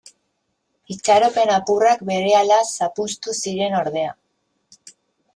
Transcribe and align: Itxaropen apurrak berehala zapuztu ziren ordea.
Itxaropen 0.93 1.51
apurrak 1.57 2.01
berehala 2.09 2.57
zapuztu 2.77 3.35
ziren 3.43 3.77
ordea. 3.81 4.15